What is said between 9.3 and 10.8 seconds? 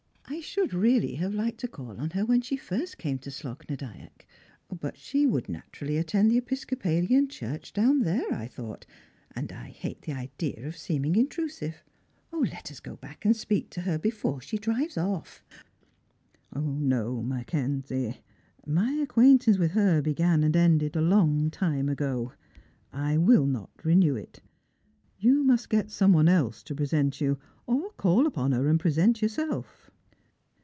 and I hate the idea of